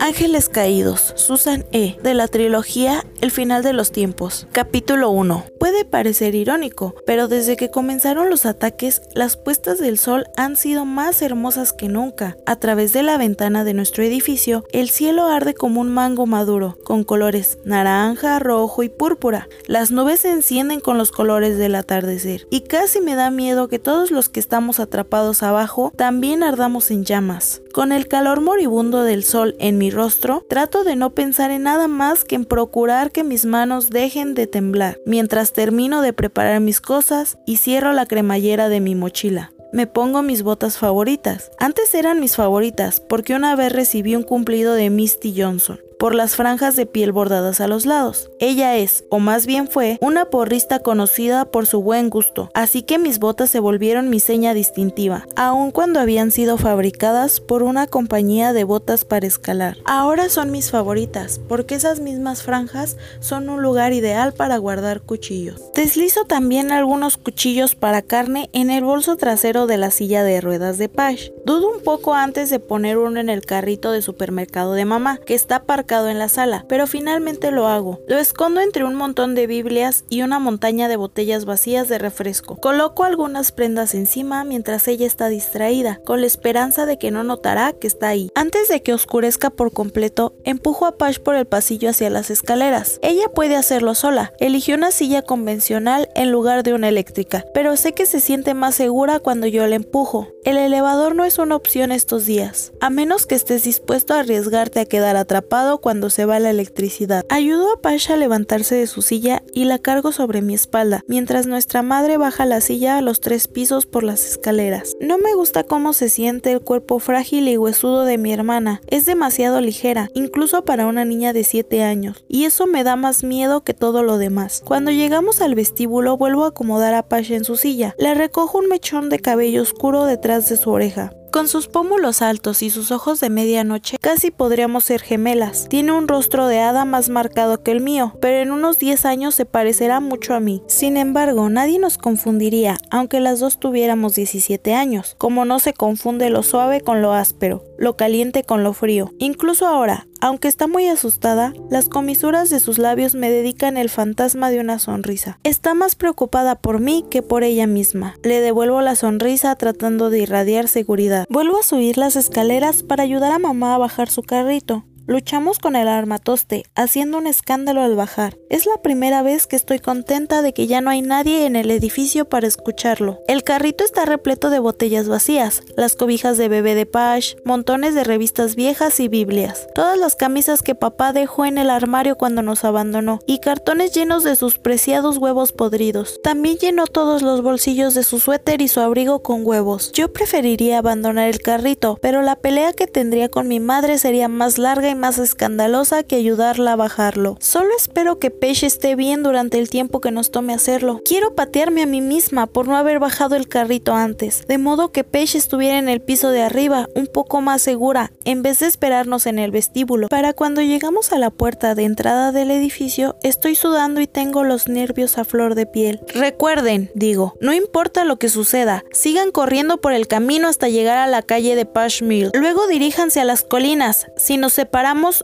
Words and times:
Ángeles 0.00 0.48
Caídos, 0.48 1.12
Susan 1.16 1.64
E., 1.72 1.96
de 2.02 2.14
la 2.14 2.28
trilogía 2.28 3.04
El 3.20 3.30
final 3.30 3.62
de 3.62 3.72
los 3.72 3.92
tiempos. 3.92 4.46
Capítulo 4.52 5.10
1. 5.10 5.51
Puede 5.72 5.86
parecer 5.86 6.34
irónico, 6.34 6.94
pero 7.06 7.28
desde 7.28 7.56
que 7.56 7.70
comenzaron 7.70 8.28
los 8.28 8.44
ataques, 8.44 9.00
las 9.14 9.38
puestas 9.38 9.78
del 9.78 9.98
sol 9.98 10.26
han 10.36 10.56
sido 10.56 10.84
más 10.84 11.22
hermosas 11.22 11.72
que 11.72 11.88
nunca. 11.88 12.36
A 12.44 12.56
través 12.56 12.92
de 12.92 13.02
la 13.02 13.16
ventana 13.16 13.64
de 13.64 13.72
nuestro 13.72 14.04
edificio, 14.04 14.66
el 14.72 14.90
cielo 14.90 15.28
arde 15.28 15.54
como 15.54 15.80
un 15.80 15.88
mango 15.88 16.26
maduro, 16.26 16.76
con 16.84 17.04
colores 17.04 17.56
naranja, 17.64 18.38
rojo 18.38 18.82
y 18.82 18.90
púrpura. 18.90 19.48
Las 19.66 19.90
nubes 19.90 20.20
se 20.20 20.30
encienden 20.30 20.80
con 20.80 20.98
los 20.98 21.10
colores 21.10 21.56
del 21.56 21.74
atardecer, 21.74 22.46
y 22.50 22.60
casi 22.60 23.00
me 23.00 23.14
da 23.14 23.30
miedo 23.30 23.68
que 23.68 23.78
todos 23.78 24.10
los 24.10 24.28
que 24.28 24.40
estamos 24.40 24.78
atrapados 24.78 25.42
abajo 25.42 25.90
también 25.96 26.42
ardamos 26.42 26.90
en 26.90 27.06
llamas. 27.06 27.62
Con 27.72 27.92
el 27.92 28.06
calor 28.06 28.42
moribundo 28.42 29.02
del 29.04 29.24
sol 29.24 29.56
en 29.58 29.78
mi 29.78 29.90
rostro, 29.90 30.44
trato 30.46 30.84
de 30.84 30.96
no 30.96 31.14
pensar 31.14 31.50
en 31.50 31.62
nada 31.62 31.88
más 31.88 32.24
que 32.24 32.34
en 32.34 32.44
procurar 32.44 33.10
que 33.10 33.24
mis 33.24 33.46
manos 33.46 33.88
dejen 33.88 34.34
de 34.34 34.46
temblar, 34.46 34.98
mientras 35.06 35.54
termino 35.62 36.02
de 36.02 36.12
preparar 36.12 36.58
mis 36.58 36.80
cosas 36.80 37.38
y 37.46 37.58
cierro 37.58 37.92
la 37.92 38.06
cremallera 38.06 38.68
de 38.68 38.80
mi 38.80 38.96
mochila 38.96 39.52
me 39.72 39.86
pongo 39.86 40.22
mis 40.22 40.42
botas 40.42 40.76
favoritas. 40.76 41.50
Antes 41.58 41.94
eran 41.94 42.20
mis 42.20 42.36
favoritas 42.36 43.00
porque 43.00 43.34
una 43.34 43.56
vez 43.56 43.72
recibí 43.72 44.14
un 44.14 44.22
cumplido 44.22 44.74
de 44.74 44.90
Misty 44.90 45.34
Johnson 45.40 45.80
por 46.02 46.16
las 46.16 46.34
franjas 46.34 46.74
de 46.74 46.84
piel 46.84 47.12
bordadas 47.12 47.60
a 47.60 47.68
los 47.68 47.86
lados. 47.86 48.28
Ella 48.40 48.76
es, 48.76 49.04
o 49.08 49.20
más 49.20 49.46
bien 49.46 49.68
fue, 49.68 49.98
una 50.00 50.24
porrista 50.24 50.80
conocida 50.80 51.44
por 51.44 51.64
su 51.64 51.80
buen 51.80 52.10
gusto, 52.10 52.50
así 52.54 52.82
que 52.82 52.98
mis 52.98 53.20
botas 53.20 53.50
se 53.50 53.60
volvieron 53.60 54.10
mi 54.10 54.18
seña 54.18 54.52
distintiva, 54.52 55.28
aun 55.36 55.70
cuando 55.70 56.00
habían 56.00 56.32
sido 56.32 56.58
fabricadas 56.58 57.38
por 57.38 57.62
una 57.62 57.86
compañía 57.86 58.52
de 58.52 58.64
botas 58.64 59.04
para 59.04 59.28
escalar. 59.28 59.76
Ahora 59.84 60.28
son 60.28 60.50
mis 60.50 60.72
favoritas, 60.72 61.40
porque 61.48 61.76
esas 61.76 62.00
mismas 62.00 62.42
franjas 62.42 62.96
son 63.20 63.48
un 63.48 63.62
lugar 63.62 63.92
ideal 63.92 64.32
para 64.32 64.56
guardar 64.56 65.02
cuchillos. 65.02 65.62
Deslizo 65.72 66.24
también 66.24 66.72
algunos 66.72 67.16
cuchillos 67.16 67.76
para 67.76 68.02
carne 68.02 68.50
en 68.52 68.72
el 68.72 68.82
bolso 68.82 69.16
trasero 69.16 69.68
de 69.68 69.76
la 69.76 69.92
silla 69.92 70.24
de 70.24 70.40
ruedas 70.40 70.78
de 70.78 70.88
Pash. 70.88 71.28
Dudo 71.46 71.72
un 71.72 71.80
poco 71.84 72.14
antes 72.14 72.50
de 72.50 72.58
poner 72.58 72.98
uno 72.98 73.20
en 73.20 73.30
el 73.30 73.46
carrito 73.46 73.92
de 73.92 74.02
supermercado 74.02 74.72
de 74.72 74.84
mamá, 74.84 75.18
que 75.24 75.34
está 75.34 75.56
aparcado 75.56 75.91
en 75.92 76.18
la 76.18 76.28
sala, 76.28 76.64
pero 76.68 76.86
finalmente 76.86 77.50
lo 77.50 77.68
hago. 77.68 78.00
Lo 78.08 78.18
escondo 78.18 78.60
entre 78.60 78.84
un 78.84 78.94
montón 78.94 79.34
de 79.34 79.46
Biblias 79.46 80.04
y 80.08 80.22
una 80.22 80.38
montaña 80.38 80.88
de 80.88 80.96
botellas 80.96 81.44
vacías 81.44 81.88
de 81.88 81.98
refresco. 81.98 82.56
Coloco 82.56 83.04
algunas 83.04 83.52
prendas 83.52 83.94
encima 83.94 84.44
mientras 84.44 84.88
ella 84.88 85.06
está 85.06 85.28
distraída, 85.28 86.00
con 86.04 86.22
la 86.22 86.26
esperanza 86.26 86.86
de 86.86 86.96
que 86.96 87.10
no 87.10 87.24
notará 87.24 87.72
que 87.74 87.86
está 87.86 88.08
ahí. 88.08 88.30
Antes 88.34 88.68
de 88.68 88.82
que 88.82 88.94
oscurezca 88.94 89.50
por 89.50 89.72
completo, 89.72 90.34
empujo 90.44 90.86
a 90.86 90.96
Pash 90.96 91.18
por 91.18 91.34
el 91.34 91.46
pasillo 91.46 91.90
hacia 91.90 92.08
las 92.08 92.30
escaleras. 92.30 92.98
Ella 93.02 93.28
puede 93.34 93.56
hacerlo 93.56 93.94
sola. 93.94 94.32
Eligió 94.38 94.76
una 94.76 94.92
silla 94.92 95.22
convencional 95.22 96.08
en 96.14 96.32
lugar 96.32 96.62
de 96.62 96.72
una 96.72 96.88
eléctrica, 96.88 97.44
pero 97.52 97.76
sé 97.76 97.92
que 97.92 98.06
se 98.06 98.20
siente 98.20 98.54
más 98.54 98.74
segura 98.74 99.20
cuando 99.20 99.46
yo 99.46 99.66
la 99.66 99.76
empujo. 99.76 100.28
El 100.44 100.56
elevador 100.56 101.14
no 101.14 101.24
es 101.24 101.38
una 101.38 101.56
opción 101.56 101.92
estos 101.92 102.24
días, 102.24 102.72
a 102.80 102.90
menos 102.90 103.26
que 103.26 103.34
estés 103.34 103.64
dispuesto 103.64 104.14
a 104.14 104.20
arriesgarte 104.20 104.80
a 104.80 104.84
quedar 104.86 105.16
atrapado 105.16 105.80
cuando 105.82 106.08
se 106.08 106.24
va 106.24 106.38
la 106.38 106.48
electricidad. 106.48 107.26
Ayudo 107.28 107.74
a 107.74 107.82
Pasha 107.82 108.14
a 108.14 108.16
levantarse 108.16 108.76
de 108.76 108.86
su 108.86 109.02
silla 109.02 109.42
y 109.52 109.64
la 109.64 109.78
cargo 109.78 110.12
sobre 110.12 110.40
mi 110.40 110.54
espalda, 110.54 111.02
mientras 111.06 111.46
nuestra 111.46 111.82
madre 111.82 112.16
baja 112.16 112.46
la 112.46 112.62
silla 112.62 112.96
a 112.96 113.02
los 113.02 113.20
tres 113.20 113.48
pisos 113.48 113.84
por 113.84 114.04
las 114.04 114.24
escaleras. 114.24 114.94
No 115.00 115.18
me 115.18 115.34
gusta 115.34 115.64
cómo 115.64 115.92
se 115.92 116.08
siente 116.08 116.52
el 116.52 116.60
cuerpo 116.60 116.98
frágil 117.00 117.48
y 117.48 117.58
huesudo 117.58 118.06
de 118.06 118.16
mi 118.16 118.32
hermana. 118.32 118.80
Es 118.86 119.04
demasiado 119.04 119.60
ligera, 119.60 120.08
incluso 120.14 120.64
para 120.64 120.86
una 120.86 121.04
niña 121.04 121.34
de 121.34 121.44
7 121.44 121.82
años, 121.82 122.24
y 122.28 122.44
eso 122.44 122.66
me 122.66 122.84
da 122.84 122.96
más 122.96 123.24
miedo 123.24 123.64
que 123.64 123.74
todo 123.74 124.02
lo 124.02 124.16
demás. 124.16 124.62
Cuando 124.64 124.90
llegamos 124.90 125.42
al 125.42 125.54
vestíbulo 125.54 126.16
vuelvo 126.16 126.44
a 126.44 126.48
acomodar 126.48 126.94
a 126.94 127.02
Pasha 127.02 127.34
en 127.34 127.44
su 127.44 127.56
silla. 127.56 127.94
Le 127.98 128.14
recojo 128.14 128.58
un 128.58 128.68
mechón 128.68 129.08
de 129.08 129.18
cabello 129.18 129.62
oscuro 129.62 130.04
detrás 130.04 130.48
de 130.48 130.56
su 130.56 130.70
oreja. 130.70 131.12
Con 131.32 131.48
sus 131.48 131.66
pómulos 131.66 132.20
altos 132.20 132.62
y 132.62 132.68
sus 132.68 132.92
ojos 132.92 133.18
de 133.20 133.30
medianoche, 133.30 133.96
casi 133.98 134.30
podríamos 134.30 134.84
ser 134.84 135.00
gemelas. 135.00 135.66
Tiene 135.70 135.92
un 135.92 136.06
rostro 136.06 136.46
de 136.46 136.58
hada 136.58 136.84
más 136.84 137.08
marcado 137.08 137.62
que 137.62 137.70
el 137.70 137.80
mío, 137.80 138.12
pero 138.20 138.36
en 138.36 138.50
unos 138.50 138.78
10 138.78 139.06
años 139.06 139.34
se 139.34 139.46
parecerá 139.46 140.00
mucho 140.00 140.34
a 140.34 140.40
mí. 140.40 140.62
Sin 140.66 140.98
embargo, 140.98 141.48
nadie 141.48 141.78
nos 141.78 141.96
confundiría, 141.96 142.76
aunque 142.90 143.18
las 143.18 143.40
dos 143.40 143.58
tuviéramos 143.58 144.14
17 144.14 144.74
años, 144.74 145.14
como 145.16 145.46
no 145.46 145.58
se 145.58 145.72
confunde 145.72 146.28
lo 146.28 146.42
suave 146.42 146.82
con 146.82 147.00
lo 147.00 147.14
áspero, 147.14 147.64
lo 147.82 147.96
caliente 147.96 148.44
con 148.44 148.62
lo 148.62 148.74
frío. 148.74 149.12
Incluso 149.18 149.66
ahora, 149.66 150.06
aunque 150.20 150.46
está 150.46 150.68
muy 150.68 150.86
asustada, 150.86 151.52
las 151.68 151.88
comisuras 151.88 152.48
de 152.48 152.60
sus 152.60 152.78
labios 152.78 153.16
me 153.16 153.28
dedican 153.28 153.76
el 153.76 153.90
fantasma 153.90 154.50
de 154.50 154.60
una 154.60 154.78
sonrisa. 154.78 155.40
Está 155.42 155.74
más 155.74 155.96
preocupada 155.96 156.54
por 156.54 156.78
mí 156.78 157.04
que 157.10 157.22
por 157.22 157.42
ella 157.42 157.66
misma. 157.66 158.14
Le 158.22 158.40
devuelvo 158.40 158.80
la 158.82 158.94
sonrisa 158.94 159.56
tratando 159.56 160.10
de 160.10 160.20
irradiar 160.20 160.68
seguridad. 160.68 161.26
Vuelvo 161.28 161.58
a 161.58 161.64
subir 161.64 161.98
las 161.98 162.14
escaleras 162.14 162.84
para 162.84 163.02
ayudar 163.02 163.32
a 163.32 163.40
mamá 163.40 163.74
a 163.74 163.78
bajar 163.78 164.08
su 164.08 164.22
carrito. 164.22 164.84
Luchamos 165.08 165.58
con 165.58 165.74
el 165.74 165.88
armatoste, 165.88 166.64
haciendo 166.76 167.18
un 167.18 167.26
escándalo 167.26 167.82
al 167.82 167.96
bajar. 167.96 168.36
Es 168.50 168.66
la 168.66 168.80
primera 168.82 169.22
vez 169.22 169.48
que 169.48 169.56
estoy 169.56 169.80
contenta 169.80 170.42
de 170.42 170.54
que 170.54 170.68
ya 170.68 170.80
no 170.80 170.90
hay 170.90 171.02
nadie 171.02 171.44
en 171.44 171.56
el 171.56 171.72
edificio 171.72 172.28
para 172.28 172.46
escucharlo. 172.46 173.18
El 173.26 173.42
carrito 173.42 173.84
está 173.84 174.04
repleto 174.04 174.48
de 174.48 174.60
botellas 174.60 175.08
vacías, 175.08 175.62
las 175.76 175.96
cobijas 175.96 176.38
de 176.38 176.48
bebé 176.48 176.76
de 176.76 176.86
Pash, 176.86 177.34
montones 177.44 177.96
de 177.96 178.04
revistas 178.04 178.54
viejas 178.54 179.00
y 179.00 179.08
Biblias, 179.08 179.66
todas 179.74 179.98
las 179.98 180.14
camisas 180.14 180.62
que 180.62 180.76
papá 180.76 181.12
dejó 181.12 181.46
en 181.46 181.58
el 181.58 181.70
armario 181.70 182.16
cuando 182.16 182.42
nos 182.42 182.64
abandonó, 182.64 183.18
y 183.26 183.40
cartones 183.40 183.92
llenos 183.92 184.22
de 184.22 184.36
sus 184.36 184.58
preciados 184.58 185.18
huevos 185.18 185.50
podridos. 185.50 186.20
También 186.22 186.58
llenó 186.58 186.86
todos 186.86 187.22
los 187.22 187.42
bolsillos 187.42 187.94
de 187.94 188.04
su 188.04 188.20
suéter 188.20 188.62
y 188.62 188.68
su 188.68 188.78
abrigo 188.78 189.20
con 189.22 189.44
huevos. 189.44 189.90
Yo 189.92 190.12
preferiría 190.12 190.78
abandonar 190.78 191.28
el 191.28 191.40
carrito, 191.40 191.98
pero 192.00 192.22
la 192.22 192.36
pelea 192.36 192.72
que 192.72 192.86
tendría 192.86 193.28
con 193.28 193.48
mi 193.48 193.58
madre 193.58 193.98
sería 193.98 194.28
más 194.28 194.58
larga 194.58 194.91
más 194.94 195.18
escandalosa 195.18 196.02
que 196.02 196.16
ayudarla 196.16 196.72
a 196.72 196.76
bajarlo. 196.76 197.36
Solo 197.40 197.70
espero 197.76 198.18
que 198.18 198.30
Paige 198.30 198.66
esté 198.66 198.96
bien 198.96 199.22
durante 199.22 199.58
el 199.58 199.70
tiempo 199.70 200.00
que 200.00 200.10
nos 200.10 200.30
tome 200.30 200.54
hacerlo. 200.54 201.00
Quiero 201.04 201.34
patearme 201.34 201.82
a 201.82 201.86
mí 201.86 202.00
misma 202.00 202.46
por 202.46 202.68
no 202.68 202.76
haber 202.76 202.98
bajado 202.98 203.36
el 203.36 203.48
carrito 203.48 203.94
antes, 203.94 204.46
de 204.46 204.58
modo 204.58 204.92
que 204.92 205.04
Paige 205.04 205.38
estuviera 205.38 205.78
en 205.78 205.88
el 205.88 206.00
piso 206.00 206.30
de 206.30 206.42
arriba, 206.42 206.88
un 206.94 207.06
poco 207.06 207.40
más 207.40 207.62
segura, 207.62 208.12
en 208.24 208.42
vez 208.42 208.58
de 208.58 208.66
esperarnos 208.66 209.26
en 209.26 209.38
el 209.38 209.50
vestíbulo. 209.50 210.08
Para 210.08 210.32
cuando 210.32 210.60
llegamos 210.60 211.12
a 211.12 211.18
la 211.18 211.30
puerta 211.30 211.74
de 211.74 211.84
entrada 211.84 212.32
del 212.32 212.50
edificio, 212.50 213.16
estoy 213.22 213.54
sudando 213.54 214.00
y 214.00 214.06
tengo 214.06 214.44
los 214.44 214.68
nervios 214.68 215.18
a 215.18 215.24
flor 215.24 215.54
de 215.54 215.66
piel. 215.66 216.00
Recuerden, 216.14 216.90
digo, 216.94 217.34
no 217.40 217.52
importa 217.52 218.04
lo 218.04 218.18
que 218.18 218.28
suceda, 218.28 218.84
sigan 218.92 219.30
corriendo 219.30 219.80
por 219.80 219.92
el 219.92 220.06
camino 220.06 220.48
hasta 220.48 220.68
llegar 220.68 220.98
a 220.98 221.06
la 221.06 221.22
calle 221.22 221.56
de 221.56 221.66
Pash 221.66 222.02
Mill. 222.02 222.30
Luego 222.34 222.66
diríjanse 222.66 223.20
a 223.20 223.24
las 223.24 223.42
colinas. 223.42 224.06
Si 224.16 224.36
nos 224.36 224.52
separamos 224.52 224.81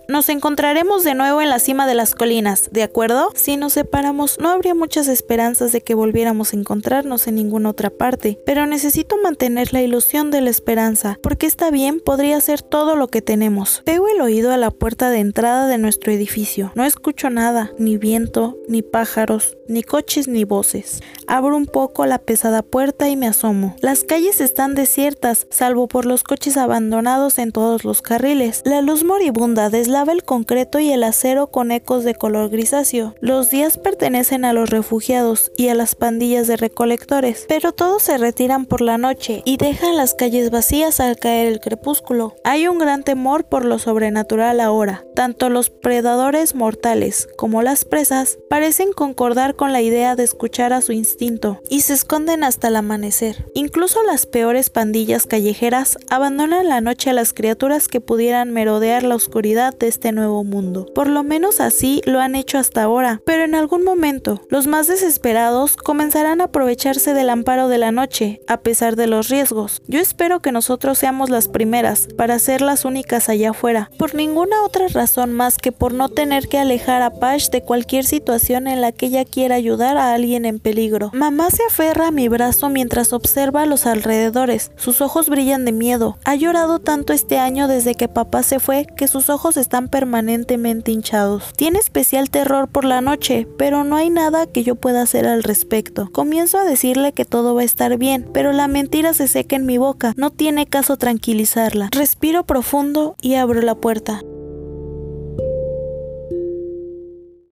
nos 0.09 0.29
encontraremos 0.29 1.03
de 1.03 1.15
nuevo 1.15 1.43
en 1.43 1.49
la 1.49 1.59
cima 1.59 1.87
de 1.87 1.95
las 1.95 2.15
colinas, 2.15 2.69
¿de 2.71 2.85
acuerdo? 2.85 3.33
Si 3.35 3.57
nos 3.57 3.73
separamos, 3.73 4.39
no 4.39 4.51
habría 4.51 4.75
muchas 4.75 5.09
esperanzas 5.09 5.73
de 5.73 5.81
que 5.81 5.95
volviéramos 5.95 6.53
a 6.53 6.57
encontrarnos 6.57 7.27
en 7.27 7.35
ninguna 7.35 7.71
otra 7.71 7.91
parte, 7.91 8.39
pero 8.47 8.67
necesito 8.67 9.17
mantener 9.23 9.73
la 9.73 9.83
ilusión 9.83 10.31
de 10.31 10.43
la 10.43 10.51
esperanza, 10.51 11.19
porque 11.23 11.47
está 11.47 11.71
bien, 11.71 12.01
podría 12.01 12.41
ser 12.41 12.63
todo 12.63 12.95
lo 12.95 13.09
que 13.09 13.21
tenemos. 13.21 13.83
Pego 13.85 14.07
el 14.09 14.21
oído 14.21 14.53
a 14.53 14.57
la 14.57 14.71
puerta 14.71 15.11
de 15.11 15.19
entrada 15.19 15.67
de 15.67 15.79
nuestro 15.79 16.13
edificio. 16.13 16.71
No 16.77 16.85
escucho 16.85 17.29
nada, 17.29 17.73
ni 17.79 17.97
viento, 17.97 18.57
ni 18.69 18.83
pájaros, 18.83 19.57
ni 19.67 19.83
coches, 19.83 20.29
ni 20.29 20.45
voces. 20.45 21.01
Abro 21.27 21.57
un 21.57 21.67
poco 21.67 22.07
la 22.07 22.19
pesada 22.19 22.63
puerta 22.63 23.09
y 23.09 23.17
me 23.17 23.27
asomo. 23.27 23.75
Las 23.81 24.05
calles 24.05 24.41
están 24.41 24.75
desiertas, 24.75 25.47
salvo 25.51 25.89
por 25.89 26.07
los 26.07 26.23
coches 26.23 26.57
abandonados 26.57 27.39
en 27.39 27.51
todos 27.51 27.85
los 27.85 28.03
carriles. 28.03 28.63
La 28.65 28.83
luz 28.83 29.05
moribunda 29.05 29.48
deslava 29.55 30.13
el 30.13 30.25
concreto 30.25 30.79
y 30.79 30.91
el 30.91 31.05
acero 31.05 31.49
con 31.49 31.73
ecos 31.73 32.05
de 32.05 32.15
color 32.15 32.51
grisáceo. 32.51 33.15
Los 33.21 33.51
días 33.51 33.79
pertenecen 33.79 34.45
a 34.45 34.53
los 34.53 34.71
refugiados 34.71 35.51
y 35.57 35.69
a 35.69 35.75
las 35.75 35.95
pandillas 35.95 36.47
de 36.47 36.57
recolectores, 36.57 37.47
pero 37.49 37.73
todos 37.73 38.03
se 38.03 38.19
retiran 38.19 38.67
por 38.67 38.81
la 38.81 38.99
noche 38.99 39.43
y 39.45 39.57
dejan 39.57 39.97
las 39.97 40.15
calles 40.15 40.51
vacías 40.51 41.01
al 41.01 41.17
caer 41.17 41.47
el 41.47 41.61
crepúsculo. 41.61 42.37
Hay 42.45 42.69
un 42.69 42.79
gran 42.79 43.03
temor 43.03 43.45
por 43.45 43.65
lo 43.65 43.79
sobrenatural 43.79 44.61
ahora. 44.61 45.05
Tanto 45.15 45.49
los 45.49 45.71
predadores 45.71 46.55
mortales 46.55 47.29
como 47.37 47.63
las 47.63 47.85
presas 47.85 48.39
parecen 48.51 48.93
concordar 48.93 49.57
con 49.57 49.73
la 49.73 49.81
idea 49.81 50.15
de 50.15 50.25
escuchar 50.25 50.73
a 50.73 50.83
su 50.83 50.93
instinto 50.93 51.61
y 51.71 51.81
se 51.81 51.95
esconden 51.95 52.45
hasta 52.45 52.69
el 52.69 52.77
amanecer. 52.77 53.47
Incluso 53.55 54.03
las 54.03 54.27
peores 54.27 54.71
pandillas 54.71 55.27
callejeras 55.27 55.99
abandonan 56.11 56.69
la 56.69 56.81
noche 56.81 57.11
a 57.11 57.15
las 57.15 57.33
criaturas 57.33 57.89
que 57.89 58.01
pudieran 58.01 58.53
merodear 58.53 59.03
la 59.03 59.15
oscuridad 59.15 59.38
de 59.39 59.87
este 59.87 60.11
nuevo 60.11 60.43
mundo. 60.43 60.87
Por 60.95 61.07
lo 61.07 61.23
menos 61.23 61.61
así 61.61 62.03
lo 62.05 62.19
han 62.19 62.35
hecho 62.35 62.59
hasta 62.59 62.83
ahora, 62.83 63.23
pero 63.25 63.45
en 63.45 63.55
algún 63.55 63.85
momento 63.85 64.41
los 64.51 64.67
más 64.67 64.89
desesperados 64.89 65.77
comenzarán 65.77 66.41
a 66.41 66.45
aprovecharse 66.45 67.15
del 67.15 67.31
amparo 67.31 67.69
de 67.69 67.79
la 67.79 67.93
noche, 67.93 68.41
a 68.49 68.61
pesar 68.61 68.97
de 68.97 69.07
los 69.07 69.29
riesgos. 69.29 69.81
Yo 69.87 70.01
espero 70.01 70.41
que 70.41 70.51
nosotros 70.51 70.99
seamos 70.99 71.31
las 71.31 71.47
primeras 71.47 72.09
para 72.17 72.41
ser 72.41 72.63
las 72.63 72.85
únicas 72.85 73.29
allá 73.29 73.51
afuera, 73.51 73.93
por 73.97 74.17
ninguna 74.17 74.65
otra 74.65 74.89
razón 74.89 75.33
más 75.33 75.57
que 75.57 75.71
por 75.71 75.95
no 75.95 76.09
tener 76.09 76.49
que 76.49 76.59
alejar 76.59 77.03
a 77.03 77.11
Pash 77.11 77.51
de 77.51 77.63
cualquier 77.63 78.07
situación 78.07 78.67
en 78.67 78.81
la 78.81 78.91
que 78.91 79.07
ella 79.07 79.25
quiera 79.25 79.55
ayudar 79.55 79.99
a 79.99 80.15
alguien 80.15 80.47
en 80.47 80.59
peligro. 80.59 81.11
Mamá 81.15 81.51
se 81.51 81.63
aferra 81.69 82.09
a 82.09 82.13
mi 82.13 82.29
brazo 82.29 82.71
mientras 82.71 83.13
observa 83.13 83.67
los 83.67 83.87
alrededores. 83.87 84.73
Sus 84.77 85.01
ojos 85.01 85.29
brillan 85.29 85.65
de 85.65 85.71
miedo. 85.71 86.19
Ha 86.25 86.35
llorado 86.35 86.81
tanto 86.81 87.13
este 87.13 87.39
año 87.39 87.69
desde 87.69 87.95
que 87.95 88.09
papá 88.09 88.43
se 88.43 88.59
fue 88.59 88.87
que 88.97 89.07
sus 89.07 89.28
ojos 89.31 89.57
están 89.57 89.89
permanentemente 89.89 90.93
hinchados. 90.93 91.53
Tiene 91.57 91.79
especial 91.79 92.31
terror 92.31 92.69
por 92.69 92.85
la 92.85 93.01
noche, 93.01 93.47
pero 93.57 93.85
no 93.85 93.97
hay 93.97 94.11
nada 94.11 94.47
que 94.47 94.65
yo 94.65 94.75
pueda 94.75 95.03
hacer 95.03 95.27
al 95.27 95.43
respecto. 95.43 96.09
Comienzo 96.13 96.59
a 96.59 96.65
decirle 96.65 97.13
que 97.13 97.25
todo 97.25 97.55
va 97.55 97.63
a 97.63 97.65
estar 97.65 97.97
bien, 97.99 98.29
pero 98.33 98.53
la 98.53 98.69
mentira 98.69 99.15
se 99.15 99.29
seca 99.29 99.57
en 99.57 99.67
mi 99.67 99.79
boca. 99.79 100.13
No 100.17 100.31
tiene 100.31 100.67
caso 100.67 100.97
tranquilizarla. 100.97 101.89
Respiro 101.93 102.45
profundo 102.45 103.17
y 103.21 103.35
abro 103.35 103.61
la 103.63 103.75
puerta. 103.75 104.23